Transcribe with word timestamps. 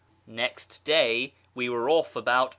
Next 0.25 0.83
day 0.83 1.35
we 1.53 1.69
were 1.69 1.87
off 1.87 2.15
about 2.15 2.47
5. 2.47 2.49